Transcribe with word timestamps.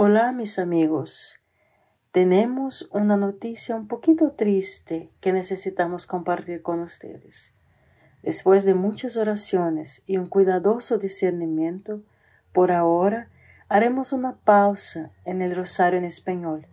Hola 0.00 0.30
mis 0.30 0.60
amigos, 0.60 1.40
tenemos 2.12 2.88
una 2.92 3.16
noticia 3.16 3.74
un 3.74 3.88
poquito 3.88 4.30
triste 4.30 5.10
que 5.20 5.32
necesitamos 5.32 6.06
compartir 6.06 6.62
con 6.62 6.78
ustedes. 6.78 7.52
Después 8.22 8.64
de 8.64 8.74
muchas 8.74 9.16
oraciones 9.16 10.04
y 10.06 10.18
un 10.18 10.26
cuidadoso 10.26 10.98
discernimiento, 10.98 12.04
por 12.52 12.70
ahora 12.70 13.28
haremos 13.68 14.12
una 14.12 14.36
pausa 14.36 15.10
en 15.24 15.42
el 15.42 15.56
rosario 15.56 15.98
en 15.98 16.04
español. 16.04 16.68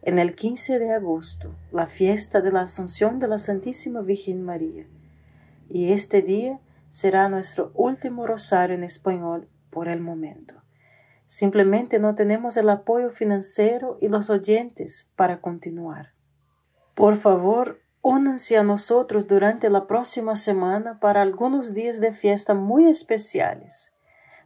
En 0.00 0.18
el 0.18 0.34
15 0.34 0.78
de 0.78 0.94
agosto, 0.94 1.54
la 1.70 1.86
fiesta 1.86 2.40
de 2.40 2.50
la 2.50 2.62
Asunción 2.62 3.18
de 3.18 3.28
la 3.28 3.36
Santísima 3.36 4.00
Virgen 4.00 4.42
María. 4.42 4.86
Y 5.68 5.92
este 5.92 6.22
día 6.22 6.58
será 6.88 7.28
nuestro 7.28 7.72
último 7.74 8.26
rosario 8.26 8.74
en 8.74 8.84
español 8.84 9.50
por 9.68 9.86
el 9.86 10.00
momento. 10.00 10.63
Simplemente 11.26 11.98
no 11.98 12.14
tenemos 12.14 12.56
el 12.56 12.68
apoyo 12.68 13.10
financiero 13.10 13.96
y 14.00 14.08
los 14.08 14.30
oyentes 14.30 15.10
para 15.16 15.40
continuar. 15.40 16.12
Por 16.94 17.16
favor, 17.16 17.80
únanse 18.02 18.56
a 18.58 18.62
nosotros 18.62 19.26
durante 19.26 19.70
la 19.70 19.86
próxima 19.86 20.36
semana 20.36 21.00
para 21.00 21.22
algunos 21.22 21.72
días 21.72 22.00
de 22.00 22.12
fiesta 22.12 22.54
muy 22.54 22.86
especiales. 22.86 23.94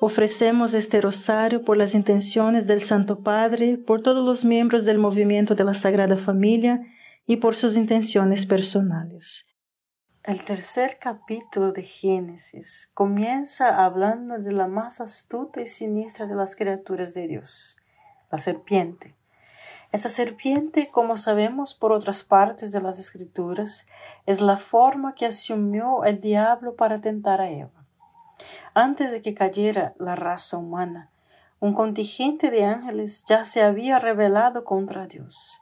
Ofrecemos 0.00 0.74
este 0.74 1.00
rosario 1.00 1.64
por 1.64 1.76
las 1.76 1.94
intenciones 1.94 2.68
del 2.68 2.80
Santo 2.80 3.24
Padre, 3.24 3.78
por 3.78 4.00
todos 4.00 4.24
los 4.24 4.44
miembros 4.44 4.84
del 4.84 4.98
movimiento 4.98 5.56
de 5.56 5.64
la 5.64 5.74
Sagrada 5.74 6.16
Familia 6.16 6.86
y 7.26 7.38
por 7.38 7.56
sus 7.56 7.74
intenciones 7.74 8.46
personales. 8.46 9.44
El 10.22 10.44
tercer 10.44 10.98
capítulo 11.00 11.72
de 11.72 11.82
Génesis 11.82 12.90
comienza 12.94 13.84
hablando 13.84 14.38
de 14.38 14.52
la 14.52 14.68
más 14.68 15.00
astuta 15.00 15.62
y 15.62 15.66
siniestra 15.66 16.26
de 16.26 16.36
las 16.36 16.54
criaturas 16.54 17.12
de 17.14 17.26
Dios, 17.26 17.76
la 18.30 18.38
serpiente. 18.38 19.16
Esa 19.90 20.08
serpiente, 20.08 20.90
como 20.92 21.16
sabemos 21.16 21.74
por 21.74 21.90
otras 21.90 22.22
partes 22.22 22.70
de 22.70 22.80
las 22.80 23.00
Escrituras, 23.00 23.86
es 24.26 24.40
la 24.40 24.58
forma 24.58 25.14
que 25.14 25.26
asumió 25.26 26.04
el 26.04 26.20
diablo 26.20 26.76
para 26.76 27.00
tentar 27.00 27.40
a 27.40 27.50
Eva. 27.50 27.77
Antes 28.74 29.10
de 29.10 29.20
que 29.20 29.34
cayera 29.34 29.94
la 29.98 30.14
raza 30.16 30.58
humana, 30.58 31.10
un 31.60 31.74
contingente 31.74 32.50
de 32.50 32.64
ángeles 32.64 33.24
ya 33.26 33.44
se 33.44 33.62
había 33.62 33.98
rebelado 33.98 34.64
contra 34.64 35.06
Dios. 35.06 35.60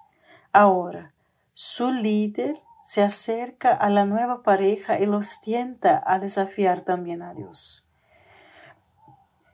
Ahora, 0.52 1.14
su 1.54 1.90
líder 1.90 2.60
se 2.84 3.02
acerca 3.02 3.72
a 3.72 3.88
la 3.90 4.04
nueva 4.04 4.42
pareja 4.42 5.00
y 5.00 5.06
los 5.06 5.40
tienta 5.40 6.02
a 6.06 6.18
desafiar 6.18 6.82
también 6.82 7.22
a 7.22 7.34
Dios. 7.34 7.88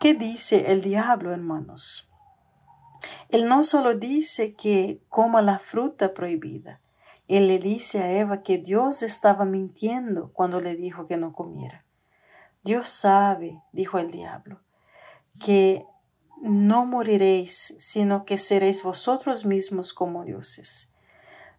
¿Qué 0.00 0.14
dice 0.14 0.72
el 0.72 0.82
diablo, 0.82 1.32
hermanos? 1.32 2.10
Él 3.28 3.48
no 3.48 3.62
solo 3.62 3.94
dice 3.94 4.54
que 4.54 5.00
coma 5.08 5.42
la 5.42 5.58
fruta 5.58 6.12
prohibida, 6.12 6.80
él 7.28 7.46
le 7.46 7.58
dice 7.58 8.02
a 8.02 8.12
Eva 8.12 8.42
que 8.42 8.58
Dios 8.58 9.02
estaba 9.02 9.44
mintiendo 9.44 10.32
cuando 10.32 10.60
le 10.60 10.74
dijo 10.74 11.06
que 11.06 11.16
no 11.16 11.32
comiera. 11.32 11.84
Dios 12.62 12.88
sabe, 12.88 13.60
dijo 13.72 13.98
el 13.98 14.10
diablo, 14.10 14.60
que 15.40 15.84
no 16.40 16.86
moriréis, 16.86 17.74
sino 17.78 18.24
que 18.24 18.38
seréis 18.38 18.82
vosotros 18.82 19.44
mismos 19.44 19.92
como 19.92 20.24
dioses. 20.24 20.90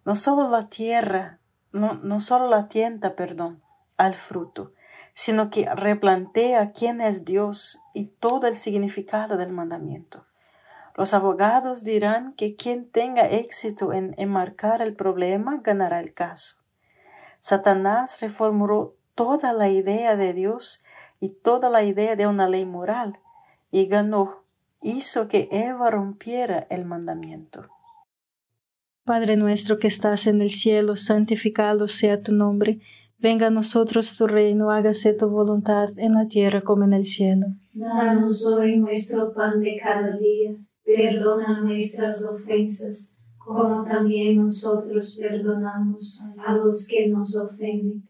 No 0.05 0.15
solo 0.15 0.49
la 0.49 0.69
tierra, 0.69 1.39
no, 1.71 1.95
no 1.95 2.19
solo 2.19 2.47
la 2.47 2.67
tienta, 2.67 3.15
perdón, 3.15 3.61
al 3.97 4.13
fruto, 4.13 4.73
sino 5.13 5.49
que 5.49 5.69
replantea 5.73 6.71
quién 6.71 7.01
es 7.01 7.25
Dios 7.25 7.81
y 7.93 8.05
todo 8.05 8.47
el 8.47 8.55
significado 8.55 9.37
del 9.37 9.51
mandamiento. 9.51 10.25
Los 10.95 11.13
abogados 11.13 11.83
dirán 11.83 12.33
que 12.33 12.55
quien 12.55 12.89
tenga 12.89 13.27
éxito 13.27 13.93
en 13.93 14.13
enmarcar 14.17 14.81
el 14.81 14.95
problema 14.95 15.59
ganará 15.63 15.99
el 15.99 16.13
caso. 16.13 16.57
Satanás 17.39 18.21
reformuló 18.21 18.95
toda 19.15 19.53
la 19.53 19.69
idea 19.69 20.15
de 20.15 20.33
Dios 20.33 20.82
y 21.23 21.29
toda 21.29 21.69
la 21.69 21.85
idea 21.85 22.17
de 22.17 22.27
una 22.27 22.49
ley 22.49 22.65
moral 22.65 23.17
y 23.71 23.85
ganó, 23.85 24.43
hizo 24.81 25.29
que 25.29 25.47
Eva 25.51 25.89
rompiera 25.89 26.67
el 26.69 26.83
mandamiento. 26.83 27.61
Padre 29.05 29.37
nuestro 29.37 29.79
que 29.79 29.87
estás 29.87 30.27
en 30.27 30.41
el 30.41 30.51
cielo, 30.51 30.97
santificado 30.97 31.87
sea 31.87 32.21
tu 32.21 32.33
nombre, 32.33 32.81
venga 33.19 33.47
a 33.47 33.51
nosotros 33.51 34.17
tu 34.17 34.27
reino, 34.27 34.69
hágase 34.69 35.13
tu 35.13 35.29
voluntad 35.29 35.97
en 35.97 36.15
la 36.15 36.27
tierra 36.27 36.59
como 36.59 36.83
en 36.83 36.91
el 36.91 37.05
cielo. 37.05 37.45
Danos 37.71 38.45
hoy 38.45 38.75
nuestro 38.75 39.31
pan 39.33 39.61
de 39.61 39.79
cada 39.81 40.17
día, 40.17 40.57
perdona 40.83 41.61
nuestras 41.61 42.21
ofensas, 42.25 43.17
como 43.37 43.85
también 43.85 44.41
nosotros 44.41 45.17
perdonamos 45.17 46.21
a 46.45 46.57
los 46.57 46.85
que 46.85 47.07
nos 47.07 47.37
ofenden 47.37 48.09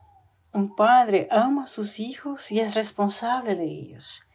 un 0.53 0.75
padre 0.75 1.27
ama 1.31 1.63
a 1.63 1.67
sus 1.67 1.99
hijos 1.99 2.51
y 2.51 2.59
es 2.59 2.75
responsable 2.75 3.55
de 3.55 3.65
ellos. 3.65 4.25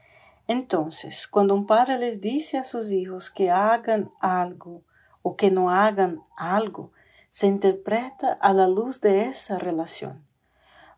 Entonces, 0.48 1.26
cuando 1.26 1.54
un 1.54 1.66
padre 1.66 1.98
les 1.98 2.20
dice 2.20 2.58
a 2.58 2.64
sus 2.64 2.92
hijos 2.92 3.30
que 3.30 3.50
hagan 3.50 4.10
algo 4.20 4.82
o 5.22 5.36
que 5.36 5.50
no 5.50 5.70
hagan 5.70 6.20
algo, 6.36 6.92
se 7.30 7.46
interpreta 7.46 8.32
a 8.32 8.52
la 8.52 8.66
luz 8.66 9.00
de 9.00 9.26
esa 9.26 9.58
relación. 9.58 10.24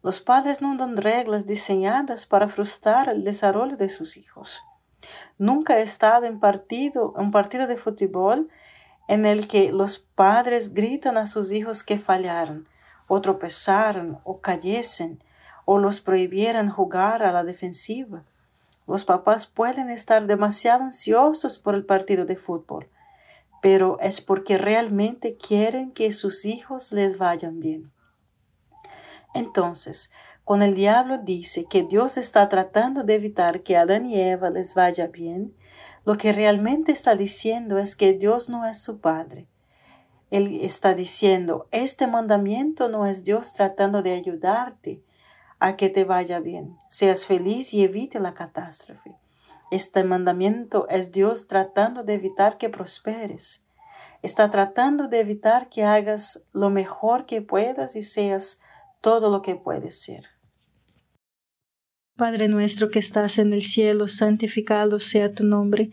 Los 0.03 0.21
padres 0.21 0.63
no 0.63 0.77
dan 0.77 0.97
reglas 0.97 1.47
diseñadas 1.47 2.27
para 2.27 2.47
frustrar 2.47 3.09
el 3.09 3.25
desarrollo 3.25 3.77
de 3.77 3.89
sus 3.89 4.17
hijos. 4.17 4.63
Nunca 5.39 5.79
he 5.79 5.83
estado 5.83 6.27
en 6.27 6.39
partido, 6.39 7.13
un 7.17 7.33
partido 7.33 7.67
de 7.67 7.77
fútbol 7.77 8.49
en 9.09 9.27
el 9.27 9.49
que 9.49 9.73
los 9.73 9.99
padres 9.99 10.75
gritan 10.75 11.17
a 11.17 11.27
sus 11.27 11.51
hijos 11.51 11.83
que 11.83 11.99
fallaron, 11.99 12.69
o 13.09 13.21
tropezaran 13.21 14.21
o 14.23 14.41
cayesen 14.41 15.23
o 15.65 15.79
los 15.79 16.01
prohibieran 16.01 16.71
jugar 16.71 17.23
a 17.23 17.33
la 17.33 17.43
defensiva. 17.43 18.25
Los 18.87 19.05
papás 19.05 19.47
pueden 19.47 19.91
estar 19.91 20.27
demasiado 20.27 20.85
ansiosos 20.85 21.59
por 21.59 21.75
el 21.75 21.85
partido 21.85 22.25
de 22.25 22.37
fútbol, 22.37 22.89
pero 23.61 23.99
es 24.01 24.21
porque 24.21 24.57
realmente 24.57 25.37
quieren 25.37 25.91
que 25.91 26.13
sus 26.13 26.45
hijos 26.45 26.93
les 26.93 27.19
vayan 27.19 27.61
bien. 27.61 27.91
Entonces, 29.35 30.11
cuando 30.45 30.65
el 30.65 30.75
diablo 30.75 31.19
dice 31.19 31.67
que 31.67 31.83
Dios 31.83 32.17
está 32.17 32.49
tratando 32.49 33.03
de 33.05 33.17
evitar 33.17 33.63
que 33.63 33.77
Adán 33.77 34.07
y 34.07 34.21
Eva 34.21 34.49
les 34.49 34.75
vaya 34.75 35.09
bien, 35.09 35.55
lo 36.05 36.17
que 36.17 36.33
realmente 36.33 36.93
está 36.93 37.15
diciendo 37.15 37.79
es 37.79 37.95
que 37.95 38.15
Dios 38.15 38.49
no 38.49 38.65
es 38.65 38.81
su 38.81 39.01
padre 39.01 39.49
él 40.31 40.61
está 40.63 40.95
diciendo, 40.95 41.69
este 41.71 42.07
mandamiento 42.07 42.89
no 42.89 43.07
es 43.07 43.25
Dios 43.25 43.55
tratando 43.55 44.03
de 44.03 44.15
ayudarte 44.15 45.03
a 45.59 45.77
que 45.77 45.89
te 45.89 46.05
vaya 46.05 46.41
bien, 46.41 46.77
seas 46.89 47.27
feliz 47.27 47.73
y 47.75 47.83
evite 47.83 48.21
la 48.21 48.35
catástrofe. 48.35 49.17
Este 49.71 50.05
mandamiento 50.05 50.89
es 50.89 51.13
Dios 51.13 51.49
tratando 51.49 52.03
de 52.03 52.15
evitar 52.15 52.57
que 52.59 52.69
prosperes. 52.71 53.65
Está 54.23 54.51
tratando 54.51 55.09
de 55.09 55.21
evitar 55.21 55.69
que 55.69 55.85
hagas 55.85 56.47
lo 56.53 56.71
mejor 56.71 57.27
que 57.27 57.43
puedas 57.43 57.95
y 57.95 58.03
seas 58.03 58.61
todo 59.01 59.31
lo 59.31 59.43
que 59.43 59.57
puedes 59.57 60.01
ser. 60.01 60.27
Padre 62.17 62.49
nuestro 62.49 62.91
que 62.91 62.99
estás 62.99 63.39
en 63.39 63.53
el 63.53 63.63
cielo, 63.63 64.09
santificado 64.09 64.99
sea 64.99 65.33
tu 65.33 65.45
nombre 65.45 65.93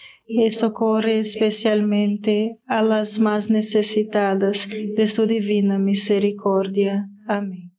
y 0.33 0.51
socorre 0.51 1.19
especialmente 1.19 2.57
a 2.67 2.81
las 2.81 3.19
más 3.19 3.49
necesitadas 3.49 4.67
de 4.69 5.07
su 5.07 5.25
divina 5.25 5.77
misericordia. 5.77 7.09
Amén. 7.27 7.71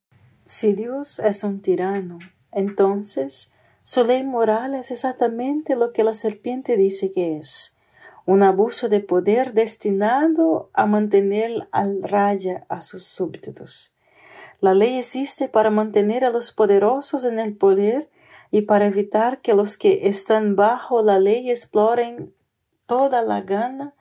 Si 0.45 0.75
Dios 0.75 1.19
es 1.19 1.45
un 1.45 1.63
tirano, 1.63 2.19
entonces 2.53 3.51
su 3.83 4.05
ley 4.05 4.23
moral 4.23 4.75
es 4.75 4.91
exactamente 4.91 5.77
lo 5.77 5.93
que 5.93 6.05
la 6.05 6.15
serpiente 6.15 6.77
dice 6.77 7.11
que 7.11 7.39
es, 7.39 7.79
un 8.27 8.43
abuso 8.43 8.89
de 8.89 9.01
poder 9.01 9.55
destinado 9.55 10.71
a 10.75 10.87
mantener 10.87 11.69
al 11.73 12.03
raya 12.03 12.67
a 12.69 12.83
sus 12.83 13.05
súbditos. 13.05 13.93
La 14.61 14.75
ley 14.75 14.99
existe 14.99 15.49
para 15.49 15.71
mantener 15.71 16.25
a 16.25 16.31
los 16.31 16.53
poderosos 16.53 17.25
en 17.25 17.41
el 17.41 17.57
poder 17.57 18.11
y 18.53 18.63
para 18.63 18.87
evitar 18.87 19.41
que 19.41 19.55
los 19.55 19.77
que 19.77 20.07
están 20.07 20.55
bajo 20.55 21.03
la 21.03 21.19
ley 21.19 21.51
exploren 21.51 22.33
toda 22.93 23.23
la 23.23 23.41
gana, 23.41 23.95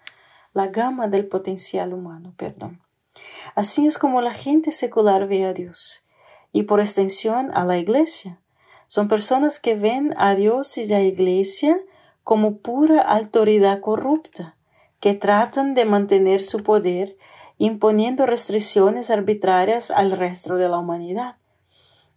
la 0.51 0.67
gama 0.67 1.07
del 1.07 1.25
potencial 1.25 1.93
humano, 1.93 2.33
perdón. 2.35 2.81
Así 3.55 3.87
es 3.87 3.97
como 3.97 4.19
la 4.19 4.33
gente 4.33 4.73
secular 4.73 5.29
ve 5.29 5.45
a 5.45 5.53
Dios 5.53 6.05
y 6.51 6.63
por 6.63 6.81
extensión 6.81 7.51
a 7.53 7.63
la 7.63 7.77
iglesia. 7.77 8.41
Son 8.89 9.07
personas 9.07 9.59
que 9.59 9.75
ven 9.75 10.13
a 10.17 10.35
Dios 10.35 10.77
y 10.77 10.87
la 10.87 10.99
iglesia 10.99 11.77
como 12.25 12.57
pura 12.57 13.01
autoridad 13.01 13.79
corrupta, 13.79 14.57
que 14.99 15.13
tratan 15.13 15.73
de 15.73 15.85
mantener 15.85 16.43
su 16.43 16.57
poder 16.57 17.15
imponiendo 17.57 18.25
restricciones 18.25 19.09
arbitrarias 19.09 19.89
al 19.89 20.11
resto 20.11 20.55
de 20.55 20.67
la 20.67 20.79
humanidad. 20.79 21.37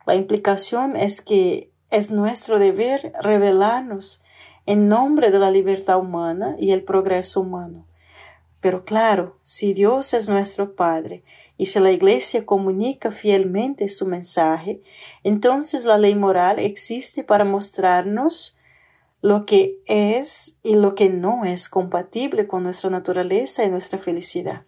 La 0.06 0.16
implicación 0.16 0.96
es 0.96 1.20
que 1.20 1.70
es 1.90 2.10
nuestro 2.10 2.58
deber 2.58 3.12
revelarnos 3.22 4.23
en 4.66 4.88
nombre 4.88 5.30
de 5.30 5.38
la 5.38 5.50
libertad 5.50 5.98
humana 5.98 6.56
y 6.58 6.72
el 6.72 6.82
progreso 6.82 7.40
humano. 7.40 7.86
Pero 8.60 8.84
claro, 8.84 9.36
si 9.42 9.74
Dios 9.74 10.14
es 10.14 10.28
nuestro 10.28 10.74
Padre 10.74 11.22
y 11.58 11.66
si 11.66 11.80
la 11.80 11.92
Iglesia 11.92 12.46
comunica 12.46 13.10
fielmente 13.10 13.88
su 13.88 14.06
mensaje, 14.06 14.80
entonces 15.22 15.84
la 15.84 15.98
ley 15.98 16.14
moral 16.14 16.58
existe 16.58 17.24
para 17.24 17.44
mostrarnos 17.44 18.56
lo 19.20 19.46
que 19.46 19.78
es 19.86 20.58
y 20.62 20.74
lo 20.74 20.94
que 20.94 21.08
no 21.08 21.44
es 21.44 21.68
compatible 21.68 22.46
con 22.46 22.62
nuestra 22.62 22.90
naturaleza 22.90 23.64
y 23.64 23.70
nuestra 23.70 23.98
felicidad. 23.98 24.64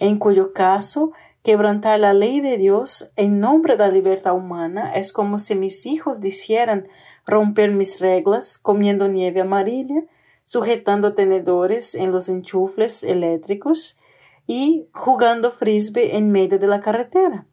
En 0.00 0.18
cuyo 0.18 0.52
caso, 0.52 1.12
quebrantar 1.44 2.00
la 2.00 2.14
ley 2.14 2.40
de 2.40 2.56
Dios 2.56 3.12
en 3.16 3.38
nombre 3.38 3.74
de 3.74 3.80
la 3.80 3.90
libertad 3.90 4.34
humana 4.34 4.94
es 4.94 5.12
como 5.12 5.38
si 5.38 5.54
mis 5.54 5.84
hijos 5.84 6.22
dijeran 6.22 6.88
romper 7.26 7.70
mis 7.70 8.00
reglas 8.00 8.56
comiendo 8.56 9.08
nieve 9.08 9.42
amarilla, 9.42 10.04
sujetando 10.44 11.12
tenedores 11.12 11.94
en 11.94 12.12
los 12.12 12.30
enchufles 12.30 13.04
eléctricos 13.04 13.98
y 14.46 14.88
jugando 14.92 15.52
frisbee 15.52 16.16
en 16.16 16.32
medio 16.32 16.58
de 16.58 16.66
la 16.66 16.80
carretera. 16.80 17.46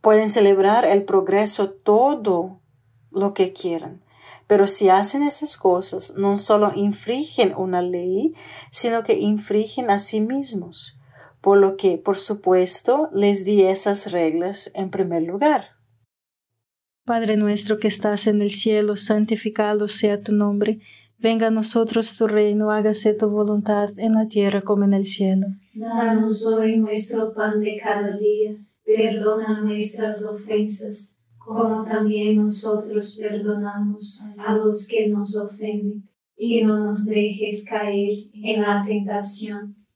Pueden 0.00 0.28
celebrar 0.28 0.84
el 0.84 1.04
progreso 1.04 1.70
todo 1.70 2.58
lo 3.12 3.34
que 3.34 3.52
quieran, 3.52 4.02
pero 4.48 4.66
si 4.66 4.88
hacen 4.88 5.22
esas 5.22 5.56
cosas, 5.56 6.14
no 6.16 6.38
solo 6.38 6.72
infringen 6.74 7.54
una 7.56 7.82
ley, 7.82 8.34
sino 8.72 9.04
que 9.04 9.14
infringen 9.14 9.90
a 9.90 10.00
sí 10.00 10.20
mismos, 10.20 10.98
por 11.44 11.58
lo 11.58 11.76
que, 11.76 11.98
por 11.98 12.16
supuesto, 12.16 13.10
les 13.12 13.44
di 13.44 13.64
esas 13.64 14.12
reglas 14.12 14.72
en 14.74 14.88
primer 14.88 15.24
lugar. 15.24 15.66
Padre 17.04 17.36
nuestro 17.36 17.78
que 17.78 17.86
estás 17.86 18.26
en 18.26 18.40
el 18.40 18.50
cielo, 18.50 18.96
santificado 18.96 19.86
sea 19.86 20.22
tu 20.22 20.32
nombre, 20.32 20.80
venga 21.18 21.48
a 21.48 21.50
nosotros 21.50 22.16
tu 22.16 22.28
reino, 22.28 22.70
hágase 22.70 23.12
tu 23.12 23.28
voluntad 23.28 23.90
en 23.98 24.14
la 24.14 24.26
tierra 24.26 24.62
como 24.62 24.84
en 24.84 24.94
el 24.94 25.04
cielo. 25.04 25.48
Danos 25.74 26.46
hoy 26.46 26.78
nuestro 26.78 27.34
pan 27.34 27.60
de 27.60 27.76
cada 27.76 28.16
día, 28.16 28.56
perdona 28.82 29.60
nuestras 29.60 30.24
ofensas, 30.24 31.18
como 31.36 31.84
también 31.84 32.36
nosotros 32.36 33.18
perdonamos 33.20 34.24
a 34.38 34.54
los 34.56 34.88
que 34.88 35.08
nos 35.08 35.36
ofenden, 35.36 36.08
y 36.38 36.64
no 36.64 36.78
nos 36.78 37.04
dejes 37.04 37.66
caer 37.68 38.30
en 38.32 38.62
la 38.62 38.82
tentación, 38.86 39.83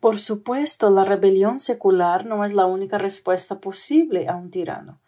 Por 0.00 0.18
supuesto, 0.18 0.90
la 0.90 1.04
rebelión 1.04 1.58
secular 1.58 2.26
no 2.26 2.44
es 2.44 2.52
la 2.52 2.66
única 2.66 2.98
respuesta 2.98 3.60
posible 3.60 4.28
a 4.28 4.36
un 4.36 4.50
tirano. 4.50 5.00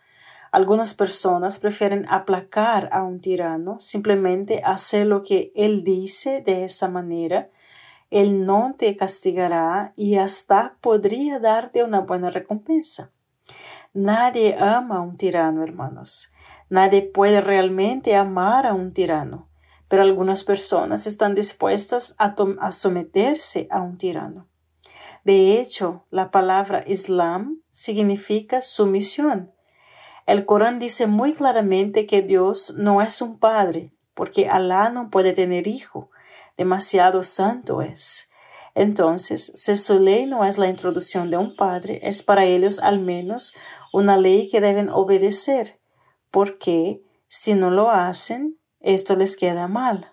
Algunas 0.50 0.94
personas 0.94 1.58
prefieren 1.58 2.06
aplacar 2.08 2.88
a 2.90 3.02
un 3.02 3.20
tirano, 3.20 3.80
simplemente 3.80 4.62
hacer 4.64 5.06
lo 5.06 5.22
que 5.22 5.52
él 5.54 5.84
dice 5.84 6.40
de 6.40 6.64
esa 6.64 6.88
manera. 6.88 7.50
Él 8.10 8.46
no 8.46 8.74
te 8.78 8.96
castigará 8.96 9.92
y 9.94 10.16
hasta 10.16 10.76
podría 10.80 11.38
darte 11.38 11.84
una 11.84 12.00
buena 12.00 12.30
recompensa. 12.30 13.10
Nadie 13.92 14.56
ama 14.58 14.96
a 14.96 15.00
un 15.02 15.18
tirano, 15.18 15.62
hermanos. 15.62 16.32
Nadie 16.70 17.02
puede 17.02 17.40
realmente 17.40 18.16
amar 18.16 18.66
a 18.66 18.72
un 18.72 18.92
tirano, 18.92 19.48
pero 19.88 20.02
algunas 20.02 20.44
personas 20.44 21.06
están 21.06 21.34
dispuestas 21.34 22.14
a, 22.18 22.34
someterse 22.72 23.68
a 23.70 23.82
un 23.82 23.98
tirano. 23.98 24.46
De 25.24 25.60
hecho, 25.60 26.04
la 26.10 26.30
palabra 26.30 26.84
Islam 26.86 27.62
significa 27.70 28.60
sumisión. 28.60 29.52
El 30.26 30.44
Corán 30.44 30.78
dice 30.78 31.06
muy 31.06 31.32
claramente 31.32 32.06
que 32.06 32.22
Dios 32.22 32.74
no 32.76 33.02
es 33.02 33.22
un 33.22 33.38
padre, 33.38 33.92
porque 34.14 34.48
Alá 34.48 34.90
no 34.90 35.10
puede 35.10 35.32
tener 35.32 35.66
hijo, 35.66 36.10
demasiado 36.56 37.22
santo 37.22 37.82
es. 37.82 38.30
Entonces, 38.74 39.52
si 39.54 39.76
su 39.76 39.98
ley 39.98 40.26
no 40.26 40.44
es 40.44 40.58
la 40.58 40.68
introducción 40.68 41.30
de 41.30 41.36
un 41.36 41.56
padre, 41.56 42.00
es 42.02 42.22
para 42.22 42.44
ellos 42.44 42.78
al 42.78 43.00
menos 43.00 43.54
una 43.92 44.16
ley 44.16 44.48
que 44.50 44.60
deben 44.60 44.88
obedecer 44.88 45.78
porque 46.30 47.02
si 47.28 47.54
no 47.54 47.70
lo 47.70 47.90
hacen, 47.90 48.58
esto 48.80 49.16
les 49.16 49.36
queda 49.36 49.68
mal. 49.68 50.12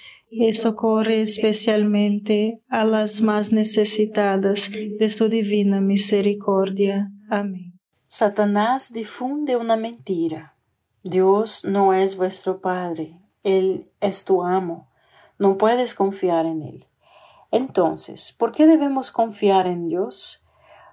y 0.31 0.53
socorre 0.53 1.21
especialmente 1.21 2.61
a 2.69 2.85
las 2.85 3.21
más 3.21 3.51
necesitadas 3.51 4.71
de 4.71 5.09
su 5.09 5.27
divina 5.27 5.81
misericordia. 5.81 7.11
Amén. 7.29 7.79
Satanás 8.07 8.91
difunde 8.91 9.57
una 9.57 9.75
mentira 9.75 10.51
Dios 11.03 11.65
no 11.65 11.95
es 11.95 12.15
vuestro 12.15 12.61
Padre, 12.61 13.17
Él 13.41 13.89
es 14.01 14.23
tu 14.23 14.43
amo. 14.43 14.87
No 15.39 15.57
puedes 15.57 15.95
confiar 15.95 16.45
en 16.45 16.61
Él. 16.61 16.85
Entonces, 17.49 18.35
¿por 18.37 18.51
qué 18.51 18.67
debemos 18.67 19.09
confiar 19.09 19.65
en 19.65 19.87
Dios? 19.87 20.45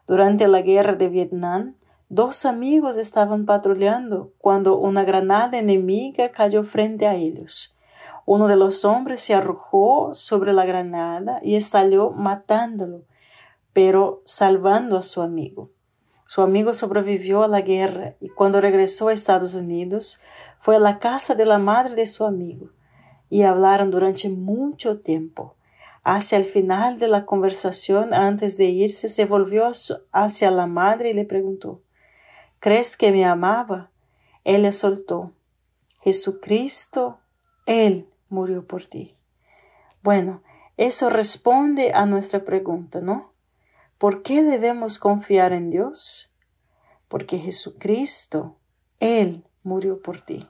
Durante 0.06 0.48
la 0.48 0.62
guerra 0.62 0.94
de 0.94 1.10
Vietnam, 1.10 1.76
dos 2.08 2.46
amigos 2.46 2.96
estaban 2.96 3.44
patrullando 3.44 4.32
cuando 4.38 4.78
una 4.78 5.04
granada 5.04 5.58
enemiga 5.58 6.30
cayó 6.30 6.62
frente 6.62 7.06
a 7.06 7.14
ellos. 7.14 7.76
Uno 8.30 8.46
de 8.46 8.56
los 8.56 8.84
hombres 8.84 9.22
se 9.22 9.32
arrojó 9.32 10.10
sobre 10.12 10.52
la 10.52 10.66
granada 10.66 11.38
y 11.40 11.58
salió 11.62 12.10
matándolo, 12.10 13.06
pero 13.72 14.20
salvando 14.26 14.98
a 14.98 15.02
su 15.02 15.22
amigo. 15.22 15.70
Su 16.26 16.42
amigo 16.42 16.74
sobrevivió 16.74 17.42
a 17.42 17.48
la 17.48 17.62
guerra 17.62 18.16
y 18.20 18.28
cuando 18.28 18.60
regresó 18.60 19.08
a 19.08 19.14
Estados 19.14 19.54
Unidos 19.54 20.20
fue 20.58 20.76
a 20.76 20.78
la 20.78 20.98
casa 20.98 21.36
de 21.36 21.46
la 21.46 21.56
madre 21.56 21.94
de 21.94 22.04
su 22.04 22.26
amigo 22.26 22.68
y 23.30 23.44
hablaron 23.44 23.90
durante 23.90 24.28
mucho 24.28 25.00
tiempo. 25.00 25.56
Hacia 26.04 26.36
el 26.36 26.44
final 26.44 26.98
de 26.98 27.08
la 27.08 27.24
conversación, 27.24 28.12
antes 28.12 28.58
de 28.58 28.66
irse, 28.66 29.08
se 29.08 29.24
volvió 29.24 29.70
hacia 30.12 30.50
la 30.50 30.66
madre 30.66 31.12
y 31.12 31.14
le 31.14 31.24
preguntó, 31.24 31.80
¿Crees 32.58 32.98
que 32.98 33.10
me 33.10 33.24
amaba? 33.24 33.90
Él 34.44 34.64
le 34.64 34.72
soltó, 34.72 35.32
Jesucristo, 36.02 37.20
Él 37.64 38.06
murió 38.28 38.66
por 38.66 38.86
ti. 38.86 39.16
Bueno, 40.02 40.42
eso 40.76 41.10
responde 41.10 41.92
a 41.92 42.06
nuestra 42.06 42.44
pregunta, 42.44 43.00
¿no? 43.00 43.32
¿Por 43.98 44.22
qué 44.22 44.42
debemos 44.42 44.98
confiar 44.98 45.52
en 45.52 45.70
Dios? 45.70 46.30
Porque 47.08 47.38
Jesucristo, 47.38 48.56
Él 49.00 49.44
murió 49.62 50.00
por 50.00 50.20
ti. 50.20 50.46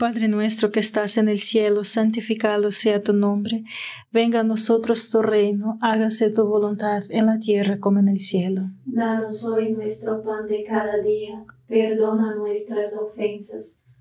Padre 0.00 0.28
nuestro 0.28 0.72
que 0.72 0.80
estás 0.80 1.18
en 1.18 1.28
el 1.28 1.40
cielo, 1.40 1.84
santificado 1.84 2.72
sea 2.72 3.02
tu 3.02 3.12
nombre. 3.12 3.64
Venga 4.10 4.40
a 4.40 4.44
nosotros 4.44 5.10
tu 5.10 5.20
reino, 5.20 5.78
hágase 5.82 6.30
tu 6.30 6.46
voluntad 6.46 7.02
en 7.10 7.26
la 7.26 7.38
tierra 7.38 7.78
como 7.80 7.98
en 7.98 8.08
el 8.08 8.18
cielo. 8.18 8.62
Danos 8.86 9.44
hoy 9.44 9.72
nuestro 9.72 10.22
pan 10.22 10.46
de 10.48 10.64
cada 10.64 11.02
día, 11.02 11.44
perdona 11.68 12.34
nuestras 12.34 12.98
ofensas, 12.98 13.82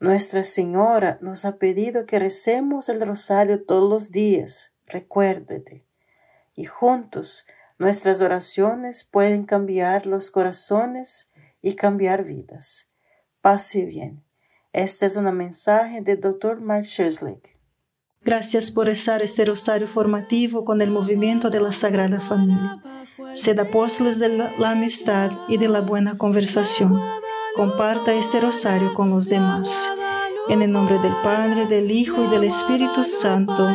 Nuestra 0.00 0.42
Señora 0.42 1.18
nos 1.20 1.44
ha 1.44 1.58
pedido 1.58 2.06
que 2.06 2.18
recemos 2.18 2.88
el 2.88 3.00
rosario 3.00 3.64
todos 3.64 3.88
los 3.88 4.10
días, 4.10 4.74
recuérdate. 4.86 5.84
Y 6.56 6.64
juntos 6.64 7.46
nuestras 7.78 8.20
oraciones 8.20 9.04
pueden 9.04 9.44
cambiar 9.44 10.06
los 10.06 10.30
corazones 10.30 11.30
y 11.62 11.76
cambiar 11.76 12.24
vidas. 12.24 12.88
Pase 13.40 13.84
bien. 13.84 14.24
Este 14.72 15.06
es 15.06 15.16
un 15.16 15.24
mensaje 15.36 16.00
del 16.00 16.20
Dr. 16.20 16.60
Mark 16.60 16.84
Sherslick. 16.84 17.59
Gracias 18.22 18.70
por 18.70 18.90
estar 18.90 19.22
este 19.22 19.46
rosario 19.46 19.88
formativo 19.88 20.64
con 20.66 20.82
el 20.82 20.90
movimiento 20.90 21.48
de 21.48 21.58
la 21.58 21.72
Sagrada 21.72 22.20
Familia. 22.20 22.78
Sed 23.32 23.58
apóstoles 23.58 24.18
de 24.18 24.28
la 24.28 24.70
amistad 24.70 25.30
y 25.48 25.56
de 25.56 25.68
la 25.68 25.80
buena 25.80 26.18
conversación. 26.18 27.00
Comparta 27.56 28.12
este 28.12 28.40
rosario 28.40 28.92
con 28.92 29.08
los 29.08 29.28
demás. 29.28 29.88
En 30.48 30.60
el 30.60 30.70
nombre 30.70 30.98
del 30.98 31.14
Padre, 31.22 31.66
del 31.66 31.90
Hijo 31.90 32.24
y 32.24 32.28
del 32.28 32.44
Espíritu 32.44 33.04
Santo. 33.04 33.68